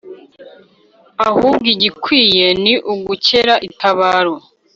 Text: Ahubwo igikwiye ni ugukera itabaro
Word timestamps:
Ahubwo 1.27 1.65
igikwiye 1.73 2.47
ni 2.63 2.73
ugukera 2.93 3.53
itabaro 3.67 4.35